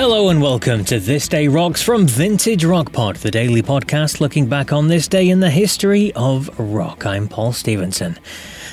Hello 0.00 0.28
and 0.28 0.40
welcome 0.40 0.84
to 0.84 1.00
This 1.00 1.26
Day 1.26 1.48
Rocks 1.48 1.82
from 1.82 2.06
Vintage 2.06 2.64
Rock 2.64 2.92
Pod, 2.92 3.16
the 3.16 3.32
daily 3.32 3.62
podcast 3.62 4.20
looking 4.20 4.46
back 4.46 4.72
on 4.72 4.86
this 4.86 5.08
day 5.08 5.28
in 5.28 5.40
the 5.40 5.50
history 5.50 6.12
of 6.12 6.56
rock. 6.56 7.04
I'm 7.04 7.26
Paul 7.26 7.52
Stevenson. 7.52 8.16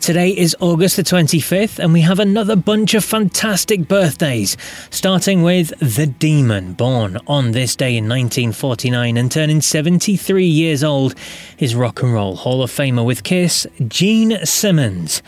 Today 0.00 0.30
is 0.30 0.54
August 0.60 0.94
the 0.94 1.02
25th, 1.02 1.80
and 1.80 1.92
we 1.92 2.02
have 2.02 2.20
another 2.20 2.54
bunch 2.54 2.94
of 2.94 3.04
fantastic 3.04 3.88
birthdays, 3.88 4.56
starting 4.90 5.42
with 5.42 5.76
The 5.80 6.06
Demon, 6.06 6.74
born 6.74 7.18
on 7.26 7.50
this 7.50 7.74
day 7.74 7.96
in 7.96 8.04
1949 8.04 9.16
and 9.16 9.32
turning 9.32 9.60
73 9.60 10.46
years 10.46 10.84
old, 10.84 11.16
is 11.58 11.74
Rock 11.74 12.00
and 12.00 12.14
Roll 12.14 12.36
Hall 12.36 12.62
of 12.62 12.70
Famer 12.70 13.04
with 13.04 13.24
Kiss, 13.24 13.66
Gene 13.88 14.38
Simmons. 14.46 15.20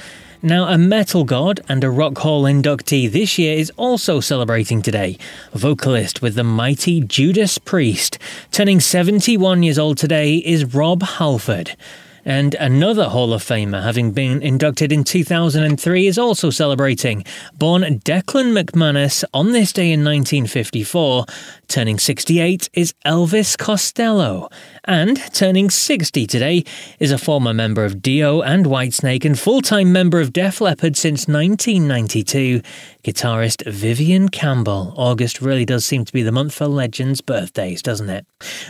Now, 0.43 0.69
a 0.69 0.79
metal 0.79 1.25
god 1.25 1.61
and 1.69 1.85
a 1.85 1.91
Rock 1.91 2.17
Hall 2.17 2.45
inductee 2.45 3.13
this 3.13 3.37
year 3.39 3.59
is 3.59 3.71
also 3.77 4.21
celebrating 4.21 4.81
today. 4.81 5.19
Vocalist 5.53 6.23
with 6.23 6.35
the 6.35 6.45
mighty 6.45 7.03
Judas 7.03 7.59
Priest. 7.59 8.17
Turning 8.51 8.81
71 8.81 9.63
years 9.63 9.79
old 9.79 9.99
today 9.99 10.37
is 10.37 10.75
Rob 10.75 11.03
Halford. 11.03 11.77
And 12.25 12.55
another 12.57 13.09
Hall 13.09 13.33
of 13.33 13.43
Famer, 13.43 13.83
having 13.83 14.13
been 14.13 14.43
inducted 14.43 14.93
in 14.93 15.05
2003, 15.05 16.07
is 16.07 16.19
also 16.19 16.51
celebrating. 16.51 17.25
Born 17.55 17.83
Declan 17.83 18.53
McManus 18.53 19.25
on 19.33 19.53
this 19.53 19.73
day 19.73 19.93
in 19.93 20.01
1954, 20.01 21.25
turning 21.69 21.99
68 21.99 22.69
is 22.73 22.95
Elvis 23.07 23.57
Costello. 23.57 24.49
And 24.85 25.19
turning 25.33 25.71
60 25.71 26.27
today 26.27 26.65
is 26.99 27.13
a 27.13 27.19
former 27.19 27.55
member 27.55 27.85
of 27.85 28.03
Dio 28.03 28.43
and 28.43 28.67
Whitesnake 28.67 29.25
and 29.25 29.39
full 29.39 29.61
time 29.61 29.93
member 29.93 30.21
of 30.21 30.33
Def 30.33 30.61
Leppard 30.61 30.97
since 30.97 31.29
1992, 31.29 32.63
guitarist 33.05 33.71
Vivian 33.71 34.29
Campbell. 34.29 34.95
August 34.97 35.41
really 35.41 35.65
does 35.65 35.85
seem 35.85 36.05
to 36.05 36.13
be 36.13 36.23
the 36.23 36.33
month 36.33 36.55
for 36.55 36.67
legends' 36.67 37.21
birthdays, 37.21 37.83
doesn't 37.83 38.11
it? 38.11 38.27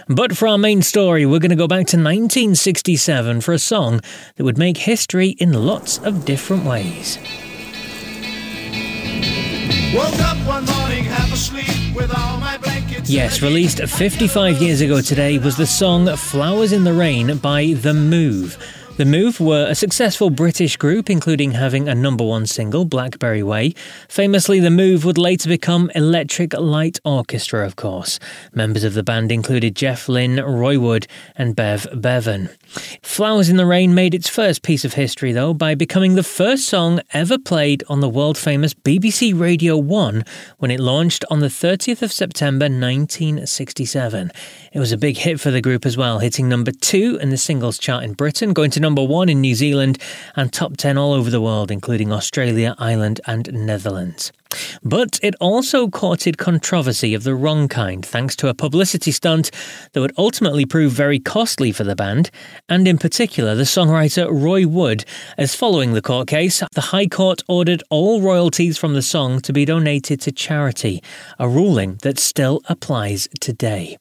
But 0.09 0.37
for 0.37 0.49
our 0.49 0.59
main 0.59 0.83
story, 0.83 1.27
we're 1.27 1.39
going 1.39 1.51
to 1.51 1.57
go 1.57 1.69
back 1.69 1.87
to 1.89 1.97
1967 1.97 3.41
for 3.51 3.55
a 3.55 3.59
song 3.59 4.01
that 4.37 4.45
would 4.45 4.59
make 4.59 4.77
history 4.77 5.31
in 5.41 5.53
lots 5.53 5.99
of 5.99 6.25
different 6.25 6.65
ways. 6.65 7.19
Yes, 13.07 13.43
released 13.43 13.83
55 13.83 14.63
years 14.63 14.81
ago 14.81 15.01
today 15.01 15.39
was 15.39 15.57
the 15.57 15.67
song 15.67 16.07
Flowers 16.17 16.71
in 16.71 16.85
the 16.85 16.93
Rain 16.93 17.39
by 17.39 17.73
The 17.73 17.93
Move. 17.93 18.57
The 19.01 19.07
Move 19.07 19.41
were 19.41 19.67
a 19.67 19.75
successful 19.75 20.29
British 20.29 20.77
group, 20.77 21.09
including 21.09 21.53
having 21.53 21.89
a 21.89 21.95
number 21.95 22.23
one 22.23 22.45
single, 22.45 22.85
Blackberry 22.85 23.43
Way. 23.43 23.73
Famously, 24.11 24.61
The 24.61 24.69
Move 24.69 25.07
would 25.07 25.17
later 25.17 25.49
become 25.49 25.91
Electric 25.95 26.53
Light 26.53 27.01
Orchestra, 27.03 27.65
of 27.65 27.77
course. 27.77 28.19
Members 28.53 28.85
of 28.85 28.93
the 28.93 29.03
band 29.03 29.33
included 29.33 29.75
Jeff 29.75 30.07
Lynne, 30.07 30.37
Roy 30.37 30.79
Wood, 30.79 31.07
and 31.35 31.57
Bev 31.57 31.87
Bevan. 31.95 32.51
Flowers 33.01 33.49
in 33.49 33.57
the 33.57 33.65
Rain 33.65 33.95
made 33.95 34.15
its 34.15 34.29
first 34.29 34.63
piece 34.63 34.85
of 34.85 34.93
history, 34.93 35.33
though, 35.33 35.55
by 35.55 35.75
becoming 35.75 36.15
the 36.15 36.23
first 36.23 36.69
song 36.69 37.01
ever 37.15 37.39
played 37.39 37.83
on 37.89 38.01
the 38.01 38.09
world 38.09 38.37
famous 38.37 38.75
BBC 38.75 39.33
Radio 39.33 39.79
1 39.79 40.27
when 40.59 40.71
it 40.71 40.79
launched 40.79 41.25
on 41.31 41.41
the 41.41 41.47
30th 41.47 42.03
of 42.03 42.13
September 42.13 42.65
1967. 42.65 44.31
It 44.73 44.79
was 44.79 44.93
a 44.93 44.99
big 44.99 45.17
hit 45.17 45.41
for 45.41 45.51
the 45.51 45.63
group 45.63 45.87
as 45.87 45.97
well, 45.97 46.19
hitting 46.19 46.51
number 46.51 46.71
two 46.71 47.19
in 47.21 47.31
the 47.31 47.39
singles 47.39 47.79
chart 47.79 48.05
in 48.05 48.13
Britain, 48.13 48.53
going 48.53 48.71
to 48.71 48.79
number 48.79 48.90
one 48.97 49.29
in 49.29 49.41
New 49.41 49.55
Zealand, 49.55 49.99
and 50.37 50.53
top 50.53 50.77
10 50.77 50.99
all 50.99 51.13
over 51.13 51.31
the 51.31 51.41
world, 51.41 51.71
including 51.71 52.13
Australia, 52.13 52.75
Ireland, 52.79 53.21
and 53.27 53.53
Netherlands. 53.53 54.33
But 54.83 55.21
it 55.23 55.35
also 55.41 55.89
courted 55.89 56.39
controversy 56.39 57.15
of 57.15 57.23
the 57.23 57.35
wrong 57.35 57.69
kind 57.69 58.05
thanks 58.05 58.35
to 58.37 58.49
a 58.49 58.55
publicity 58.55 59.13
stunt 59.13 59.51
that 59.93 60.01
would 60.01 60.13
ultimately 60.19 60.67
prove 60.67 60.93
very 60.93 61.21
costly 61.21 61.73
for 61.73 61.85
the 61.85 61.95
band, 61.95 62.31
and 62.69 62.89
in 62.89 62.99
particular 62.99 63.55
the 63.55 63.63
songwriter 63.63 64.29
Roy 64.31 64.67
Wood, 64.67 65.05
as 65.39 65.55
following 65.55 65.93
the 65.93 66.03
court 66.03 66.29
case, 66.29 66.63
the 66.75 66.81
High 66.81 67.07
Court 67.07 67.43
ordered 67.49 67.83
all 67.91 68.21
royalties 68.21 68.77
from 68.77 68.95
the 68.95 69.03
song 69.03 69.41
to 69.43 69.53
be 69.53 69.65
donated 69.65 70.21
to 70.23 70.33
charity, 70.33 71.03
a 71.39 71.49
ruling 71.49 71.99
that 72.03 72.19
still 72.19 72.61
applies 72.69 73.29
today. 73.41 73.99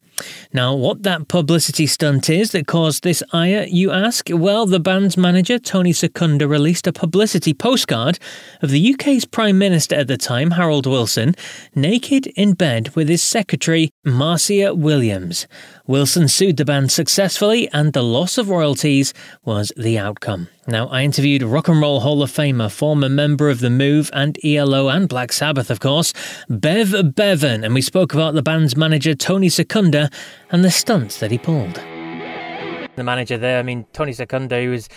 Now, 0.53 0.74
what 0.74 1.03
that 1.03 1.28
publicity 1.28 1.88
stunt 1.88 2.30
is 2.30 2.52
that 2.52 2.68
caused 2.68 3.03
this 3.03 3.24
ire, 3.31 3.66
you 3.69 3.91
ask? 3.91 4.30
Well, 4.31 4.66
the 4.66 4.80
band's 4.80 5.18
manager, 5.18 5.59
Tony 5.59 5.94
Secunda, 5.94 6.47
released 6.47 6.88
a 6.88 6.94
publicity 6.94 7.53
postcard 7.53 8.19
of 8.62 8.69
the 8.72 8.94
UK's 8.94 9.25
Prime 9.25 9.57
Minister 9.57 9.96
at 9.96 10.07
the 10.07 10.18
time, 10.18 10.52
Harold 10.52 10.85
Wilson, 10.85 11.35
naked 11.75 12.28
in 12.35 12.53
bed 12.53 12.96
with 12.96 13.09
his 13.09 13.22
secretary, 13.22 13.91
Marcia 14.03 14.74
Williams. 14.74 15.47
Wilson 15.90 16.28
sued 16.28 16.58
the 16.58 16.66
band 16.66 16.92
successfully, 16.92 17.68
and 17.74 17.94
the 17.94 18.04
loss 18.04 18.38
of 18.38 18.48
royalties 18.48 19.12
was 19.44 19.74
the 19.76 19.98
outcome. 19.98 20.48
Now, 20.68 20.88
I 20.90 21.02
interviewed 21.02 21.42
Rock 21.42 21.68
and 21.68 21.82
Roll 21.82 22.02
Hall 22.02 22.22
of 22.22 22.32
Famer, 22.32 22.72
former 22.72 23.10
member 23.10 23.50
of 23.50 23.60
The 23.60 23.72
Move 23.72 24.12
and 24.14 24.38
ELO 24.46 24.90
and 24.90 25.10
Black 25.10 25.32
Sabbath, 25.32 25.72
of 25.72 25.80
course, 25.80 26.14
Bev 26.48 27.16
Bevan, 27.16 27.64
and 27.64 27.74
we 27.74 27.82
spoke 27.82 28.14
about 28.14 28.36
the 28.36 28.44
band's 28.44 28.78
manager, 28.78 29.16
Tony 29.16 29.50
Secunda, 29.50 30.12
and 30.52 30.64
the 30.64 30.70
stunts 30.70 31.20
that 31.22 31.32
he 31.32 31.40
pulled. 31.40 31.82
The 32.96 33.04
manager 33.04 33.40
there, 33.40 33.58
I 33.58 33.64
mean, 33.64 33.88
Tony 33.92 34.14
Secunda, 34.14 34.70
was 34.70 34.90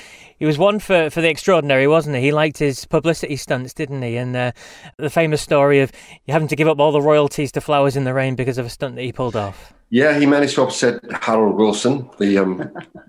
he 0.43 0.47
was 0.47 0.59
one 0.59 0.81
for, 0.81 1.09
for 1.09 1.21
the 1.21 1.31
extraordinary, 1.31 1.87
wasn't 1.87 2.17
he? 2.17 2.23
He 2.23 2.33
liked 2.33 2.59
his 2.59 2.85
publicity 2.85 3.37
stunts, 3.37 3.73
didn't 3.73 4.03
he? 4.03 4.17
And 4.17 4.35
uh, 4.35 4.51
the 4.97 5.09
famous 5.09 5.41
story 5.41 5.79
of 5.79 5.93
having 6.27 6.49
to 6.49 6.57
give 6.57 6.67
up 6.67 6.81
all 6.81 6.91
the 6.91 7.01
royalties 7.01 7.53
to 7.53 7.61
Flowers 7.61 7.95
in 7.95 8.03
the 8.03 8.13
Rain 8.13 8.35
because 8.35 8.59
of 8.59 8.67
a 8.67 8.69
stunt 8.69 8.97
that 8.97 9.03
he 9.03 9.13
pulled 9.13 9.37
off. 9.37 9.73
Yeah, 9.91 10.19
he 10.19 10.27
managed 10.27 10.57
to 10.57 10.63
upset 10.63 11.01
Harold 11.13 11.55
Wilson, 11.55 12.11
the, 12.19 12.39
um, 12.39 12.57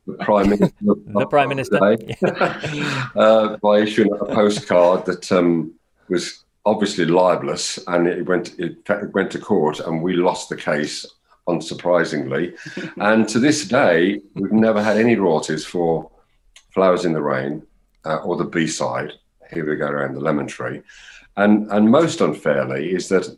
the 0.05 0.13
Prime 0.19 0.51
Minister. 0.51 0.75
the 0.81 1.25
Prime 1.27 1.49
Minister. 1.49 1.79
uh, 3.15 3.57
by 3.57 3.79
issuing 3.79 4.11
a 4.13 4.25
postcard 4.25 5.07
that 5.07 5.31
um, 5.31 5.73
was 6.09 6.43
obviously 6.67 7.05
libelous 7.05 7.79
and 7.87 8.05
it 8.05 8.27
went, 8.27 8.53
it 8.59 8.77
went 9.15 9.31
to 9.31 9.39
court 9.39 9.79
and 9.79 10.03
we 10.03 10.13
lost 10.13 10.49
the 10.49 10.55
case 10.55 11.03
unsurprisingly. 11.49 12.55
and 12.97 13.27
to 13.27 13.39
this 13.39 13.67
day, 13.67 14.21
we've 14.35 14.51
never 14.51 14.83
had 14.83 14.97
any 14.97 15.15
royalties 15.15 15.65
for 15.65 16.11
Flowers 16.73 17.05
in 17.05 17.13
the 17.13 17.21
Rain, 17.21 17.63
uh, 18.05 18.17
or 18.17 18.35
the 18.35 18.45
B 18.45 18.67
side, 18.67 19.13
Here 19.51 19.69
We 19.69 19.75
Go 19.75 19.87
Around 19.87 20.15
the 20.15 20.21
Lemon 20.21 20.47
Tree. 20.47 20.81
And, 21.37 21.71
and 21.71 21.89
most 21.89 22.21
unfairly 22.21 22.93
is 22.93 23.09
that 23.09 23.37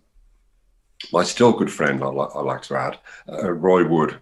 my 1.12 1.24
still 1.24 1.52
good 1.52 1.72
friend, 1.72 2.04
I, 2.04 2.08
li- 2.08 2.28
I 2.34 2.42
like 2.42 2.62
to 2.64 2.76
add, 2.76 3.00
uh, 3.30 3.52
Roy 3.52 3.88
Wood, 3.88 4.20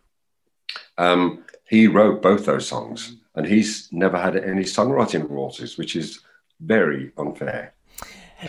um, 0.98 1.44
he 1.68 1.88
wrote 1.88 2.22
both 2.22 2.46
those 2.46 2.68
songs 2.68 3.18
and 3.36 3.46
he's 3.46 3.90
never 3.92 4.18
had 4.18 4.36
any 4.36 4.64
songwriting 4.64 5.30
royalties, 5.30 5.78
which 5.78 5.96
is 5.96 6.20
very 6.60 7.12
unfair. 7.18 7.73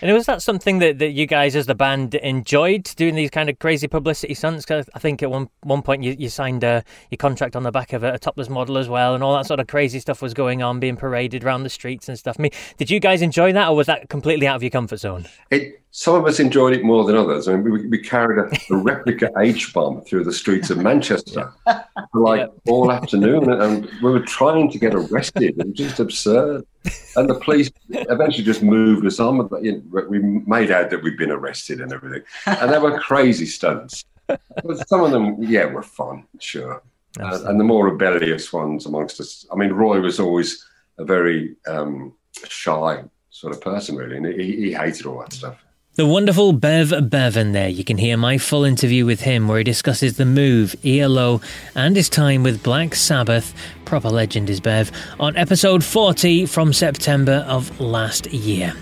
And 0.02 0.12
was 0.12 0.26
that 0.26 0.42
something 0.42 0.78
that, 0.78 0.98
that 0.98 1.10
you 1.10 1.26
guys 1.26 1.56
as 1.56 1.66
the 1.66 1.74
band 1.74 2.14
enjoyed 2.16 2.84
doing 2.96 3.14
these 3.14 3.30
kind 3.30 3.48
of 3.48 3.58
crazy 3.58 3.86
publicity 3.86 4.34
stunts? 4.34 4.64
Cause 4.64 4.88
I 4.94 4.98
think 4.98 5.22
at 5.22 5.30
one 5.30 5.48
one 5.62 5.82
point 5.82 6.02
you, 6.02 6.16
you 6.18 6.28
signed 6.28 6.64
a, 6.64 6.84
your 7.10 7.16
contract 7.16 7.56
on 7.56 7.62
the 7.62 7.70
back 7.70 7.92
of 7.92 8.02
a, 8.02 8.14
a, 8.14 8.18
topless 8.18 8.48
model 8.48 8.78
as 8.78 8.88
well, 8.88 9.14
and 9.14 9.22
all 9.22 9.34
that 9.36 9.46
sort 9.46 9.60
of 9.60 9.66
crazy 9.66 10.00
stuff 10.00 10.22
was 10.22 10.34
going 10.34 10.62
on, 10.62 10.80
being 10.80 10.96
paraded 10.96 11.44
around 11.44 11.62
the 11.62 11.70
streets 11.70 12.08
and 12.08 12.18
stuff. 12.18 12.36
I 12.38 12.42
mean, 12.42 12.52
did 12.78 12.90
you 12.90 13.00
guys 13.00 13.22
enjoy 13.22 13.52
that, 13.52 13.68
or 13.68 13.76
was 13.76 13.86
that 13.86 14.08
completely 14.08 14.46
out 14.46 14.56
of 14.56 14.62
your 14.62 14.70
comfort 14.70 14.98
zone? 14.98 15.26
It, 15.50 15.83
some 15.96 16.16
of 16.16 16.26
us 16.26 16.40
enjoyed 16.40 16.72
it 16.72 16.82
more 16.82 17.04
than 17.04 17.14
others. 17.14 17.46
I 17.46 17.54
mean, 17.54 17.70
we, 17.70 17.86
we 17.86 17.98
carried 17.98 18.40
a, 18.40 18.74
a 18.74 18.76
replica 18.76 19.30
H 19.38 19.72
bomb 19.72 20.00
through 20.00 20.24
the 20.24 20.32
streets 20.32 20.68
of 20.68 20.78
Manchester 20.78 21.52
for 21.64 22.20
like 22.20 22.40
yep. 22.40 22.52
all 22.66 22.90
afternoon, 22.90 23.48
and 23.48 23.88
we 24.02 24.10
were 24.10 24.26
trying 24.26 24.72
to 24.72 24.78
get 24.80 24.92
arrested. 24.92 25.54
It 25.56 25.56
was 25.56 25.72
just 25.72 26.00
absurd. 26.00 26.66
And 27.14 27.30
the 27.30 27.36
police 27.36 27.70
eventually 27.90 28.42
just 28.42 28.60
moved 28.60 29.06
us 29.06 29.20
on. 29.20 29.46
But 29.46 29.62
we 29.62 30.18
made 30.18 30.72
out 30.72 30.90
that 30.90 31.00
we'd 31.00 31.16
been 31.16 31.30
arrested 31.30 31.80
and 31.80 31.92
everything, 31.92 32.22
and 32.46 32.72
they 32.72 32.78
were 32.78 32.98
crazy 32.98 33.46
stunts. 33.46 34.04
But 34.26 34.88
some 34.88 35.04
of 35.04 35.12
them, 35.12 35.36
yeah, 35.44 35.66
were 35.66 35.84
fun, 35.84 36.26
sure. 36.40 36.82
Uh, 37.20 37.38
and 37.44 37.60
the 37.60 37.64
more 37.64 37.88
rebellious 37.88 38.52
ones 38.52 38.86
amongst 38.86 39.20
us. 39.20 39.46
I 39.52 39.54
mean, 39.54 39.70
Roy 39.70 40.00
was 40.00 40.18
always 40.18 40.66
a 40.98 41.04
very 41.04 41.54
um, 41.68 42.14
shy 42.48 43.04
sort 43.30 43.54
of 43.54 43.60
person, 43.60 43.94
really, 43.94 44.16
and 44.16 44.26
he, 44.26 44.56
he 44.56 44.72
hated 44.72 45.06
all 45.06 45.20
that 45.20 45.32
stuff. 45.32 45.64
The 45.96 46.06
wonderful 46.06 46.52
Bev 46.52 47.08
Bevan 47.08 47.52
there. 47.52 47.68
You 47.68 47.84
can 47.84 47.98
hear 47.98 48.16
my 48.16 48.36
full 48.36 48.64
interview 48.64 49.06
with 49.06 49.20
him 49.20 49.46
where 49.46 49.58
he 49.58 49.64
discusses 49.64 50.16
the 50.16 50.24
move, 50.24 50.74
ELO, 50.84 51.40
and 51.76 51.94
his 51.94 52.08
time 52.08 52.42
with 52.42 52.64
Black 52.64 52.96
Sabbath. 52.96 53.54
Proper 53.84 54.08
legend 54.08 54.50
is 54.50 54.58
Bev 54.58 54.90
on 55.20 55.36
episode 55.36 55.84
40 55.84 56.46
from 56.46 56.72
September 56.72 57.44
of 57.46 57.80
last 57.80 58.26
year. 58.32 58.74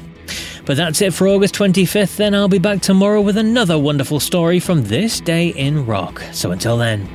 But 0.65 0.79
that's 0.79 1.03
it 1.03 1.13
for 1.13 1.29
August 1.29 1.55
25th, 1.55 2.17
then 2.17 2.35
I'll 2.35 2.49
be 2.49 2.59
back 2.59 2.81
tomorrow 2.81 3.21
with 3.21 3.37
another 3.37 3.79
wonderful 3.79 4.19
story 4.19 4.59
from 4.59 4.85
this 4.85 5.21
day 5.21 5.49
in 5.49 5.85
rock. 5.85 6.23
So 6.33 6.51
until 6.51 6.79
then, 6.79 7.07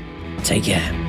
take 0.44 0.66
care. 0.66 1.07